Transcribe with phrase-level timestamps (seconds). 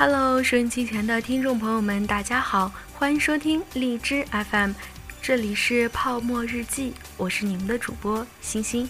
[0.00, 4.72] Hello，收音机前的听众朋友们，大家好，欢迎收听荔枝 FM，
[5.20, 8.88] 这里是泡沫日记，我是你们的主播星星。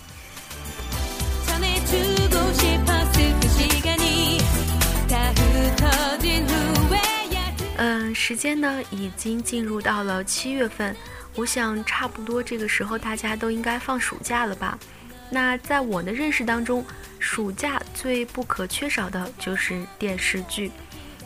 [7.76, 10.94] 嗯，时间呢已经进入到了七月份，
[11.34, 14.78] 我想差不多这个时候大家都应该放暑假了吧？
[15.28, 16.84] 那在我的认识当中，
[17.18, 20.70] 暑假最不可缺少的就是电视剧。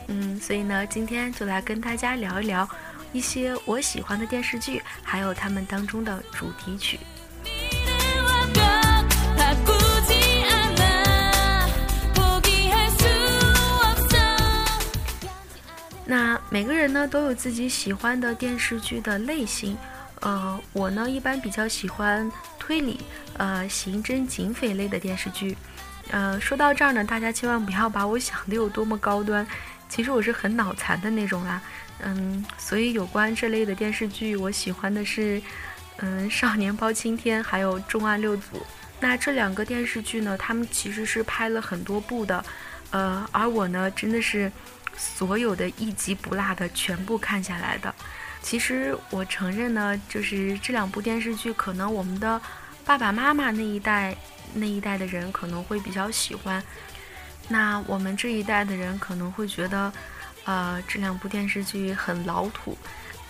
[0.08, 2.68] 嗯，所以呢，今天就来跟大家聊一聊
[3.12, 6.98] 一些我喜欢的电视剧，还有他们当中的主题曲。
[16.06, 19.76] 那每个人呢都有自己喜欢的电视剧的类型，
[20.20, 23.00] 呃，我呢一般比较喜欢推理、
[23.38, 25.56] 呃刑侦、警匪类的电视剧。
[26.10, 29.44] 呃，说到这儿呢，大家千万不要把我想的有多么高端，
[29.88, 31.60] 其实我是很脑残的那种啦。
[32.00, 35.40] 嗯，所以有关这类的电视剧，我喜欢的是
[35.98, 38.56] 嗯《少年包青天》还有《重案六组》。
[39.00, 42.44] 那这两个电视剧呢，他们其实是拍了很多部的，
[42.90, 44.50] 呃，而我呢真的是。
[44.96, 47.92] 所有的一集不落的全部看下来的，
[48.40, 52.40] 其实我承认呢，就是这两部电视剧，可能我们的
[52.84, 54.16] 爸爸妈妈那一代
[54.54, 56.62] 那一代的人可能会比较喜欢，
[57.48, 59.92] 那我们这一代的人可能会觉得，
[60.44, 62.76] 呃，这两部电视剧很老土。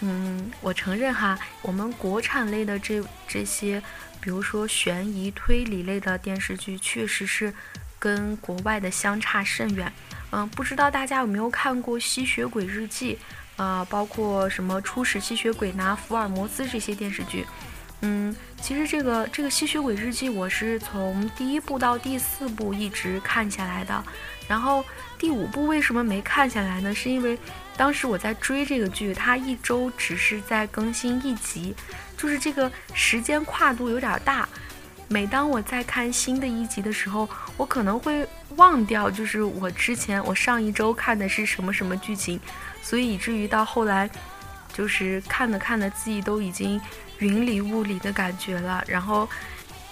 [0.01, 3.83] 嗯，我承认哈，我们国产类的这这些，
[4.21, 7.53] 比如说悬疑推理类的电视剧，确实是
[7.99, 9.93] 跟国外的相差甚远。
[10.31, 13.15] 嗯，不知道大家有没有看过《吸血鬼日记》，
[13.57, 17.47] 呃，包括什么《初始吸血鬼》呐，《福尔摩斯》这些电视剧。
[18.07, 24.05] 嗯，其实这个这个《吸血鬼日记》，我是从第一部到第四部一直看下来的。
[24.47, 24.85] 然后
[25.19, 26.95] 第五部为什么没看下来呢？
[26.95, 27.39] 是因为
[27.79, 31.75] 当时我在追这个剧，它一周只是在更新一集，
[32.15, 34.47] 就是这个时间跨度有点大。
[35.09, 37.27] 每当我在看新的一集的时候，
[37.57, 42.39] 我可能会忘掉，就是我之前我上一周看的是什么什么剧情，
[42.83, 44.11] 所以以至于到后来，
[44.75, 46.79] 就是看着看着自己都已经
[47.19, 48.83] 云里雾里的感觉了。
[48.87, 49.29] 然后，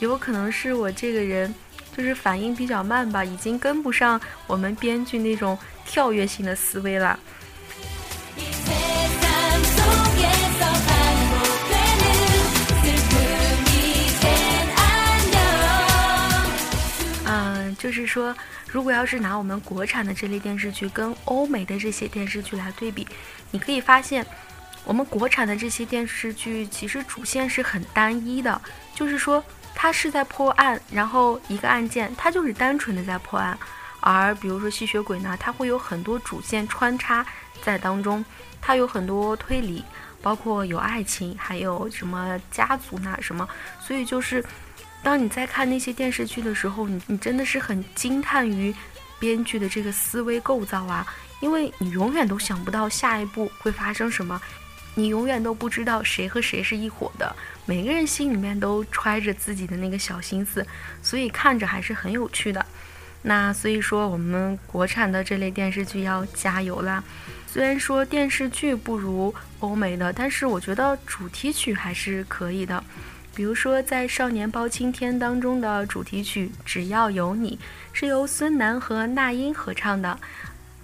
[0.00, 1.54] 有可能是我这个人
[1.96, 7.18] 就是反应比较慢吧，已经跟不上我们编剧那种跳跃性的思维了。
[17.24, 18.36] 嗯就是说，
[18.68, 23.06] 如果要是拿我们国产的这类电视剧跟欧美的这些电视剧来对比，
[23.50, 24.24] 你可以发现，
[24.84, 28.60] 我们国产的这些电视剧其实主线是很单一的，
[28.94, 29.42] 就是说
[29.74, 33.58] 它是在破案，然后一个案件它就是单纯的在破案，
[34.00, 37.24] 而比如说吸血鬼呢，它会有很多主线穿插
[37.62, 38.24] 在当中，
[38.60, 39.84] 它有很多推理，
[40.20, 43.48] 包括有爱情，还有什么家族呐什么，
[43.80, 44.44] 所以就是。
[45.04, 48.72] 当你在看那些电视剧的时候，你你真的是很惊叹于
[49.18, 51.04] 编剧的这个思维构造啊，
[51.40, 54.40] 因为你永远都想不到下一步会发生什么，
[54.94, 60.66] 你永远都不知道谁和谁是一伙的，每个人心里面都揣着自己的那个小心思，
[61.02, 62.64] 所以看着还是很有趣的。
[63.22, 67.02] 那所以说，我们国产的这类电视剧要加油啦！
[67.46, 72.82] 虽然说电视剧不如欧美的，但是我觉得主题曲还是可以的。
[73.34, 77.56] 比如说，在《少年包青天》当中的主题曲《只要有你》
[77.92, 80.18] 是由孙楠和那英合唱的，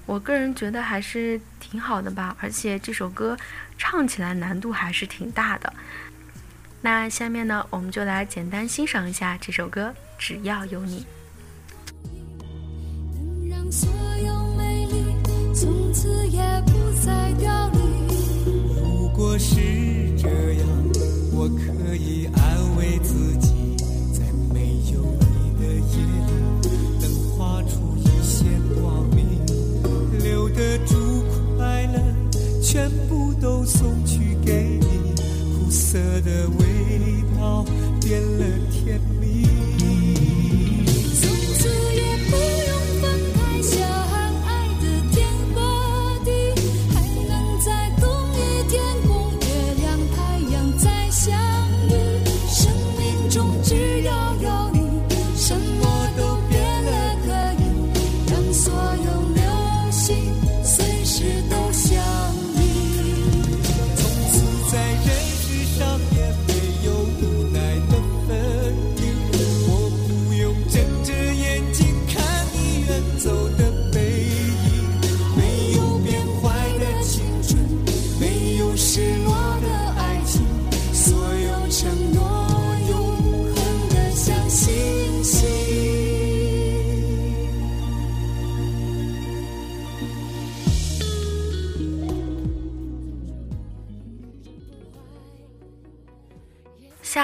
[0.06, 3.36] 我个人觉得还是挺好的吧，而且这首歌
[3.78, 5.72] 唱起来难度还是挺大的。
[6.82, 11.00] 那下面呢，我们就来简单欣赏一下这首歌《只要有你》。
[19.40, 19.77] 是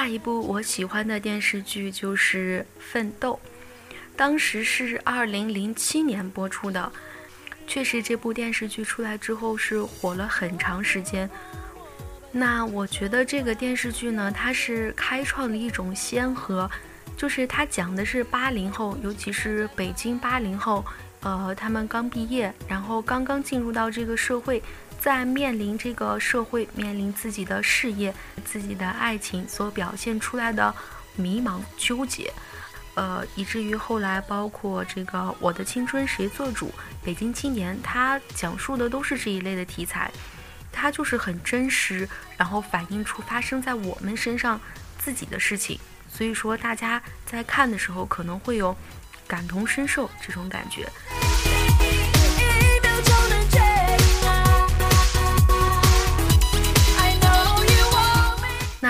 [0.05, 3.41] 下一部我喜欢的电视剧就是《奋斗》，
[4.15, 6.93] 当时是二零零七年播出的。
[7.67, 11.31] 确实，这部电视剧出来之后是火了很长时间。
[12.31, 16.71] 那我觉得这个电视剧呢，它是开创了一种先河，
[17.17, 20.85] 就是它讲的是八零后，尤其是北京八零后，
[21.21, 24.63] 呃，他们刚毕业，然后刚刚进入到这个社会。
[25.05, 30.75] 在面临这个社会、面临自己的事业、自己的爱情所表现出来的
[31.15, 32.33] 迷茫、纠结，
[32.95, 36.69] 呃，以至于后来包括这个《我的青春谁做主》
[37.05, 40.11] 《北京青年》，它讲述的都是这一类的题材，
[40.73, 42.09] 它就是很真实，
[42.39, 44.59] 然后反映出发生在我们身上
[44.99, 45.79] 自己的事情。
[46.09, 48.75] 所以说，大家在看的时候可能会有
[49.29, 50.89] 感同身受这种感觉。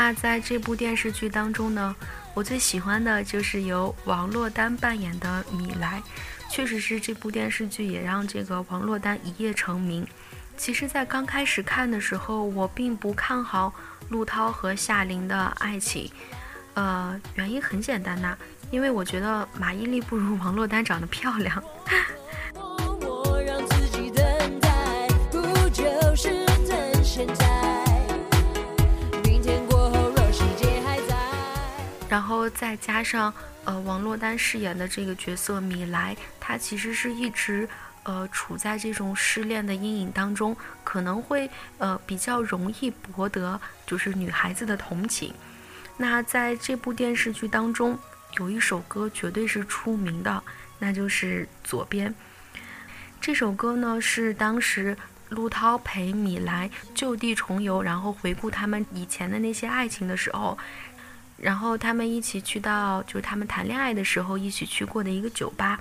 [0.04, 1.96] 那在这部电视剧当中呢，
[2.34, 6.02] 我最喜欢的就是由王珞丹扮演的米莱。
[6.50, 10.06] 确实是这部电视剧也让这个王珞丹一夜成名。
[10.58, 13.72] 其实，在刚开始看的时候，我并不看好
[14.10, 16.12] 陆涛和夏琳的爱情。
[16.74, 18.36] 呃，原因很简单呐，
[18.70, 21.64] 因为我觉得马伊琍不如王珞丹长得漂亮。
[32.14, 33.34] 然后再加上，
[33.64, 37.68] 呃，王珞丹饰演的这个角色米莱，她其实是一直，
[38.04, 45.34] 呃，处在这种失恋的阴影当中，可能会，呃，比较容易博得就是女孩子的同情。
[45.96, 47.98] 那在这部电视剧当中，
[48.38, 50.40] 有一首歌绝对是出名的，
[50.78, 52.08] 那就是《左边》。
[53.20, 54.96] 这首歌呢，是当时
[55.30, 60.56] 陆涛陪米莱就地重游，然后回顾他们以前的那些爱情的时候。
[61.44, 65.78] 然后他们一起去到，就是他们谈恋爱的时候一起去过的一个酒吧。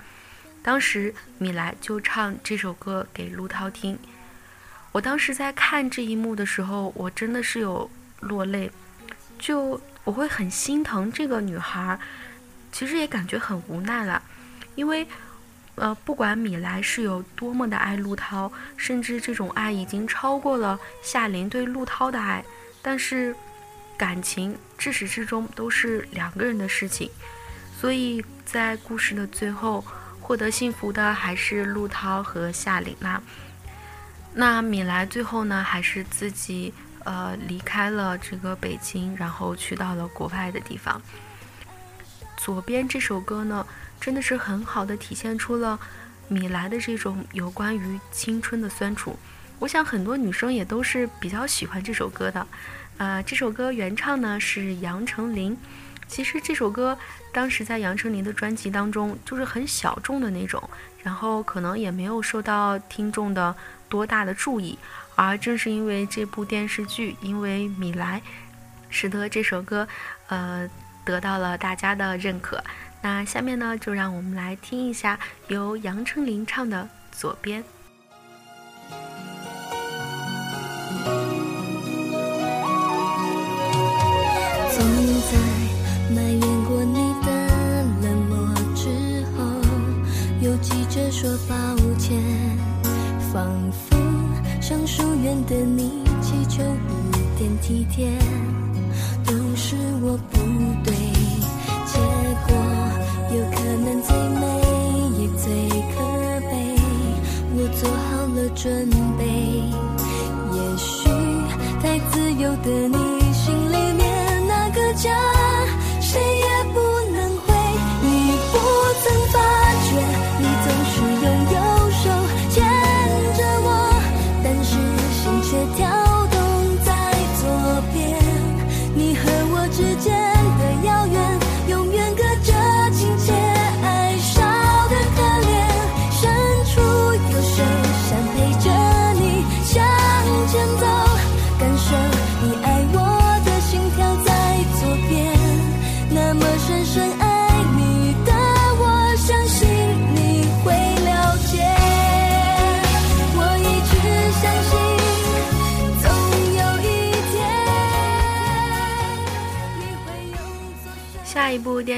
[0.62, 3.98] 当时米莱就唱这首歌给陆涛听。
[4.92, 7.90] 我当时在看这一幕的时候，我真的是有
[8.20, 8.70] 落泪，
[9.40, 11.98] 就我会很心疼这个女孩，
[12.74, 14.22] 其实也感觉很无奈了，
[14.76, 15.08] 因为，
[15.76, 22.44] 呃，不管米莱是有多么的爱陆涛，甚至这种爱已经超过了夏琳对陆涛的爱，
[22.82, 23.34] 但是。
[23.98, 27.10] 感情至始至终都是两个人的事情，
[27.80, 29.86] 所以在故事的最后，
[30.20, 33.22] 获得幸福的还是陆涛和夏琳娜。
[34.34, 36.74] 那米莱最后呢，还是自己
[37.04, 41.02] 呃离开了这个北京，然后去到了国外的地方。
[42.36, 43.66] 左边这首歌呢，
[44.02, 45.80] 真的是很好的体现出了
[46.28, 49.18] 米莱的这种有关于青春的酸楚。
[49.60, 52.48] 我想很多女生也都是比较喜欢这首歌的。
[52.98, 55.58] 呃，这首歌原唱呢是杨丞琳。
[56.08, 56.98] 其实这首歌
[57.32, 60.62] 当时在杨丞琳的专辑当中就是很小众的那种，
[61.02, 63.56] 然后可能也没有受到听众的
[63.90, 64.78] 多大的注意。
[65.16, 68.22] 而正是因为这部电视剧，因为米莱，
[68.90, 69.88] 使得这首歌
[70.28, 70.70] 呃
[71.06, 72.64] 得到了大家的认可。
[73.02, 76.88] 那下面呢，就让我们来听一下由杨丞琳唱的
[77.18, 77.64] 《左边》。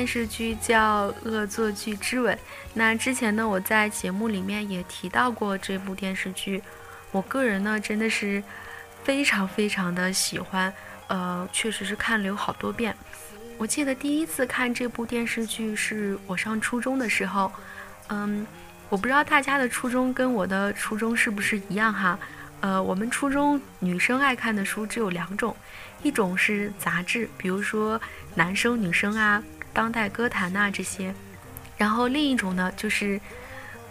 [0.06, 2.36] 电视剧叫《恶作剧之吻》。
[2.76, 6.62] 那之前呢，我在节目里面也提到过这部电视剧。
[7.12, 8.44] 我个人呢，真的是
[9.04, 10.72] 非常非常的喜欢，
[11.08, 12.96] 呃，确实是看了有好多遍。
[13.58, 17.52] 我记得第一次看这部电视剧是我上初中的时候，
[18.10, 18.46] 嗯，
[18.90, 22.20] 我不知道大家的初中跟我的初中是不是一样哈。
[22.62, 25.56] 呃，我们初中女生爱看的书只有两种，
[26.04, 28.00] 一种是杂志，比如说
[28.36, 29.44] 男生女生啊、
[29.76, 31.14] 当代歌坛呐这些，
[31.78, 33.20] 然后另一种呢就是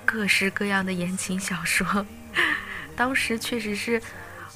[0.04, 2.04] 各式各样的言情小说。
[2.96, 4.00] 当时确实是，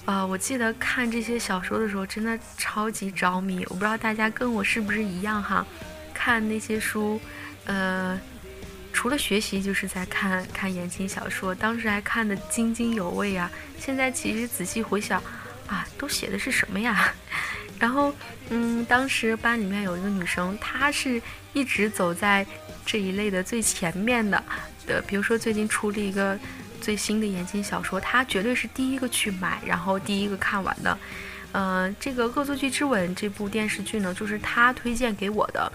[0.07, 3.65] 呃，我记得看这些小说的时候真的超级着迷。
[3.69, 5.65] 我不知道大家跟我是不是一样哈，
[6.15, 7.21] 看那些书，
[7.67, 8.19] 呃。
[8.91, 13.49] 除了学习，就是在看看言情小说，当时还看得津津有味啊。
[13.79, 15.23] 现在其实仔细回想，
[15.69, 17.15] 啊，都写的是什么呀？
[17.79, 18.13] 然后，
[18.51, 21.21] 嗯，当时班里面有一个女生，她是
[21.53, 22.45] 一直走在
[22.85, 24.43] 这一类的最前面的。
[24.87, 26.39] 的，比如说最近出了一个
[26.81, 30.99] 最新的言情小说，她绝对是第一个去买，然后第一个看完的。
[31.53, 35.71] 嗯，这个《恶作剧之吻》这部电视剧呢，就是她推荐给我的。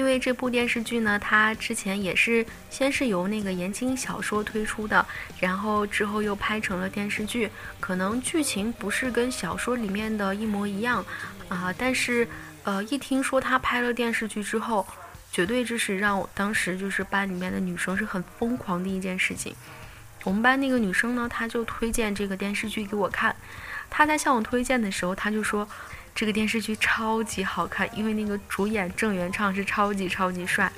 [0.00, 5.04] 因为这部电视剧呢，它之前也是先是由那个言情小说推出的，
[5.38, 7.50] 然后之后又拍成了电视剧。
[7.80, 11.04] 可能剧情不是跟小说里面的一模一样
[11.50, 12.26] 啊，但是
[12.62, 14.86] 呃，一听说他拍了电视剧之后，
[15.30, 19.54] 绝对这是让我当时就是班里面的女生是很疯狂的一件事情。
[20.24, 23.36] 我们班那个女生呢，她就推荐这个电视剧给我看。
[23.90, 25.68] 她在向我推荐的时候，她就说。
[26.14, 30.70] 这个电视剧超级好看，因为那个主演郑元畅是超级超级帅，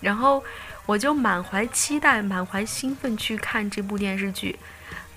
[0.00, 0.42] 然后
[0.86, 4.58] 我就满怀期待、满怀兴奋去看这部电视剧。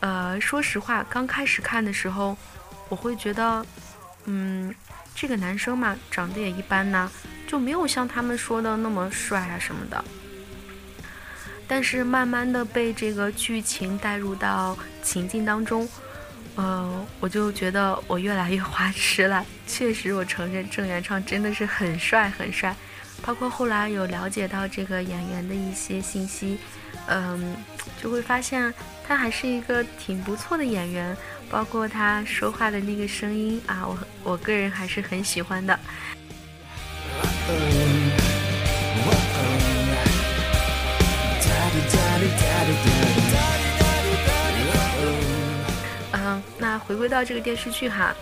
[0.01, 2.35] 呃，说实话，刚开始看的时候，
[2.89, 3.65] 我会觉得，
[4.25, 4.73] 嗯，
[5.15, 7.09] 这个男生嘛，长得也一般呐，
[7.47, 10.03] 就没有像他们说的那么帅啊什么的。
[11.67, 15.87] 但是慢慢的被这个剧情带入到情境当中。
[16.55, 19.45] 呃，我就觉得我越来越花痴了。
[19.67, 22.75] 确实，我承认郑元畅真的是很帅很帅。
[23.23, 26.57] 包括后来有了解到这个演员的一些信息，
[27.07, 27.55] 嗯，
[28.01, 28.73] 就会发现
[29.07, 31.15] 他还是一个挺不错的演员。
[31.49, 35.79] 包括他说话的那个声音啊，我我个人还是很喜欢的。
[46.85, 48.13] 回归到这个电视剧哈，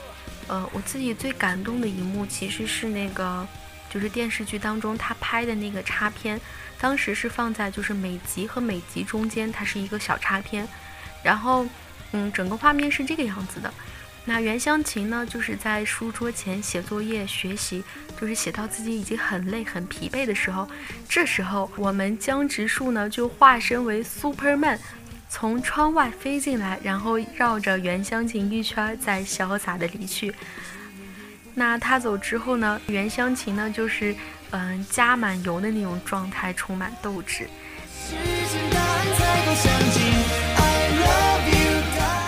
[0.48, 3.48] 呃，我自己最感动的一幕其实是那个，
[3.90, 6.40] 就是电视剧当中他拍的那个插片，
[6.80, 10.68] 当时是放在就是每集和每集中间，它是一个小插片，
[11.24, 11.66] 然后，
[12.12, 13.74] 嗯，整个画面是这个样子的。
[14.26, 17.84] 那袁湘琴呢，就是在书桌前写作业学习，
[18.20, 20.70] 就是写到自己已经很累很疲惫的时候，
[21.08, 24.78] 这时候我们江直树呢就化身为 Superman。
[25.32, 30.34] 从窗外飞进来，然后绕着袁湘琴一圈，再潇洒的离去。
[31.54, 32.82] 那他走之后呢？
[32.88, 34.16] 袁湘琴呢，就是
[34.50, 37.48] 嗯加满油的那种状态，充满斗志。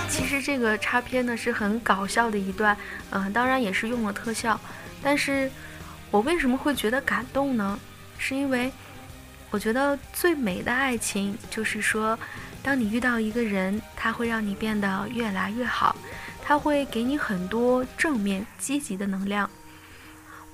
[0.07, 2.77] 其实这个插片呢是很搞笑的一段，
[3.09, 4.59] 嗯，当然也是用了特效。
[5.01, 5.49] 但是
[6.11, 7.79] 我为什么会觉得感动呢？
[8.19, 8.71] 是因为
[9.49, 12.17] 我觉得最美的爱情就是说。
[12.63, 15.95] 当你遇到一个人，他会让你变得越来越好，
[16.41, 19.49] 他会给你很多正面积极的能量。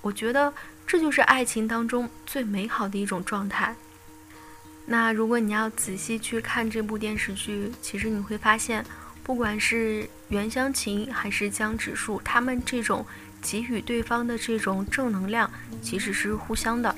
[0.02, 0.54] 我觉得
[0.86, 3.76] 这就是爱情当中最美好的一种状态。
[4.86, 8.86] 那如果你要仔细去看这部电视剧，其实你会发现，
[9.22, 13.06] 不管是袁湘琴还是江直树，他们这种
[13.42, 16.96] 给予对方的这种正能量，其实是互相的。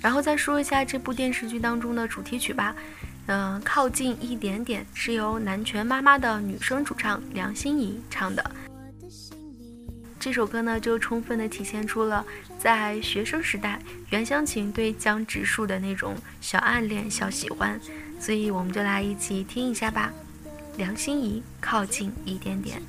[0.00, 2.72] 然后再说一下这部电视剧当中的主题曲吧。
[3.26, 8.50] 嗯，靠近一点点是由南拳妈妈的女生主唱梁心颐唱的。
[10.18, 12.24] 这首歌呢，就充分的体现出了
[12.58, 17.80] 在学生时代袁湘琴对江直树的那种小暗恋、小喜欢，
[18.20, 20.12] 所以我们就来一起听一下吧。
[20.76, 22.80] 梁心颐，靠近一点点。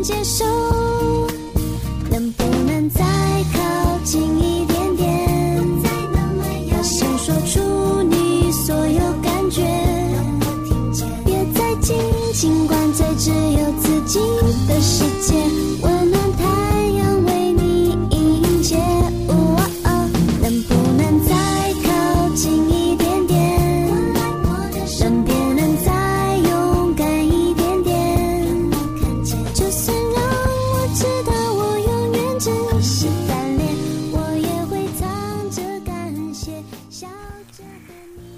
[0.00, 0.44] 接受，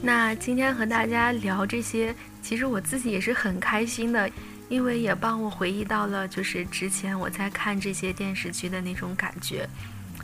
[0.03, 4.31] 那今天和大家聊这些，其实我自己也是很开心的，
[4.71, 9.69] 因为也帮我回忆到了，就是之前我在看这些电视剧的那种感觉，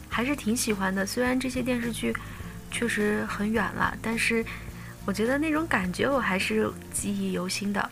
[0.08, 1.04] 还是挺喜欢的。
[1.04, 2.14] 虽然这些电视剧
[2.70, 4.42] 确实很远了，但是
[5.04, 7.90] 我觉得那种感觉我还是记忆犹新的。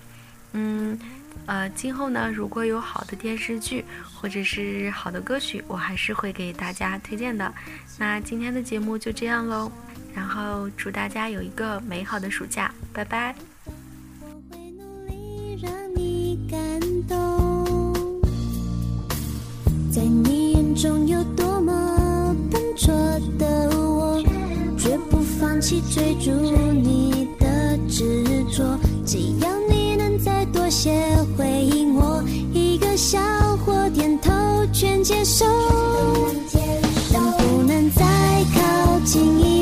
[0.52, 0.98] 嗯。
[1.46, 7.52] 呃，今后呢，如果有好的电视剧或者是好的歌曲，我还是会给大家推荐的。
[7.98, 9.70] 那今天的节目就这样喽。
[10.14, 13.34] 然后祝大家有一个美好的暑假，拜拜。
[19.90, 22.94] 在你眼中有多么笨拙
[23.38, 24.22] 的我，
[24.78, 26.30] 绝不放弃追逐
[26.72, 29.63] 你的执着，只要。
[30.74, 30.90] 些
[31.38, 32.20] 回应，我
[32.52, 33.20] 一个笑
[33.64, 34.32] 或点头
[34.72, 35.46] 全接受，
[37.12, 38.04] 能不能再
[38.56, 39.53] 靠近一点？